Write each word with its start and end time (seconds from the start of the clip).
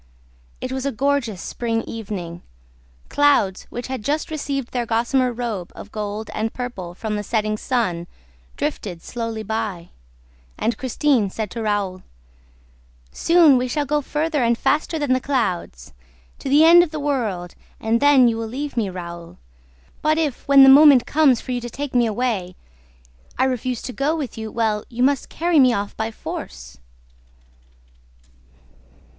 It 0.61 0.71
was 0.71 0.83
a 0.83 0.91
gorgeous 0.91 1.43
spring 1.43 1.83
evening. 1.83 2.41
Clouds, 3.07 3.67
which 3.69 3.85
had 3.85 4.03
just 4.03 4.31
received 4.31 4.71
their 4.71 4.87
gossamer 4.87 5.31
robe 5.31 5.71
of 5.75 5.91
gold 5.91 6.31
and 6.33 6.51
purple 6.51 6.95
from 6.95 7.15
the 7.15 7.21
setting 7.23 7.55
sun, 7.55 8.07
drifted 8.57 9.03
slowly 9.03 9.43
by; 9.43 9.89
and 10.57 10.75
Christine 10.75 11.29
said 11.29 11.51
to 11.51 11.61
Raoul: 11.61 12.01
"Soon 13.11 13.59
we 13.59 13.67
shall 13.67 13.85
go 13.85 14.01
farther 14.01 14.41
and 14.43 14.57
faster 14.57 14.97
than 14.97 15.13
the 15.13 15.21
clouds, 15.21 15.93
to 16.39 16.49
the 16.49 16.65
end 16.65 16.81
of 16.81 16.89
the 16.89 16.99
world, 16.99 17.53
and 17.79 17.99
then 18.01 18.27
you 18.27 18.37
will 18.37 18.47
leave 18.47 18.75
me, 18.75 18.89
Raoul. 18.89 19.37
But, 20.01 20.17
if, 20.17 20.47
when 20.47 20.63
the 20.63 20.67
moment 20.67 21.05
comes 21.05 21.41
for 21.41 21.51
you 21.51 21.61
to 21.61 21.69
take 21.69 21.93
me 21.93 22.07
away, 22.07 22.55
I 23.37 23.43
refuse 23.43 23.83
to 23.83 23.93
go 23.93 24.15
with 24.15 24.35
you 24.35 24.51
well 24.51 24.83
you 24.89 25.03
must 25.03 25.29
carry 25.29 25.59
me 25.59 25.73
off 25.73 25.95
by 25.95 26.09
force!" 26.09 26.79